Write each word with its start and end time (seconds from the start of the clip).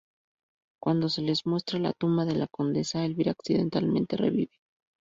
Cuando 0.81 1.09
se 1.09 1.21
les 1.21 1.45
muestra 1.45 1.77
la 1.77 1.93
tumba 1.93 2.25
de 2.25 2.33
la 2.33 2.47
condesa, 2.47 3.05
Elvira 3.05 3.33
accidentalmente 3.33 4.17
la 4.17 4.25
revive. 4.29 4.57